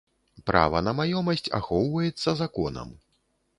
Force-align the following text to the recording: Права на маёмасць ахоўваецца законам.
Права 0.49 0.79
на 0.87 0.93
маёмасць 0.99 1.51
ахоўваецца 1.59 2.37
законам. 2.43 2.99